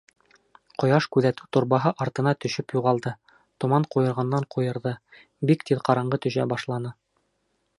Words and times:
Ҡояш 0.83 1.07
Күҙәтеү 1.15 1.49
Торбаһы 1.57 1.91
артына 2.05 2.33
төшөп 2.45 2.73
юғалды, 2.77 3.13
томан 3.65 3.85
ҡуйырғандан-ҡуйырҙы, 3.97 4.95
бик 5.51 5.67
тиҙ 5.69 5.85
ҡараңғы 5.91 6.21
төшә 6.25 6.49
башланы. 6.55 6.95